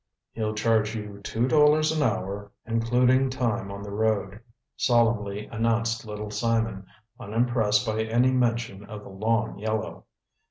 "He'll 0.33 0.55
charge 0.55 0.95
you 0.95 1.21
two 1.23 1.47
dollars 1.47 1.91
an 1.91 2.01
hour, 2.01 2.51
including 2.65 3.29
time 3.29 3.69
on 3.69 3.83
the 3.83 3.91
road," 3.91 4.39
solemnly 4.75 5.45
announced 5.45 6.07
Little 6.07 6.31
Simon, 6.31 6.87
unimpressed 7.19 7.85
by 7.85 8.01
any 8.05 8.31
mention 8.31 8.83
of 8.85 9.03
the 9.03 9.09
long 9.09 9.59
yellow. 9.59 10.05